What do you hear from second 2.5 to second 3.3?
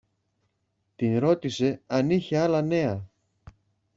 νέα.